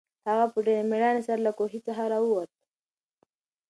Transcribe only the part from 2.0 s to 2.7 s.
راووت.